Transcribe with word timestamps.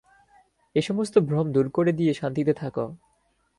এই 0.75 0.83
সমস্ত 0.87 1.15
ভ্রম 1.27 1.45
দূর 1.51 1.67
করে 1.69 1.91
দিয়ে 1.99 2.13
শান্তিতে 2.13 2.53
থাক। 2.53 2.75